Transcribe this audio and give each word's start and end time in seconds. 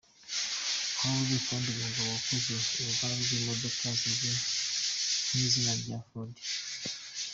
Henry 1.01 1.37
Ford 1.45 1.65
umugabo 1.73 2.09
wakoze 2.13 2.47
uruganda 2.51 3.15
rw’imodoka 3.25 3.83
zizwi 3.99 4.29
kw’izina 5.27 5.71
rye 5.81 5.97
“Ford”. 6.07 6.35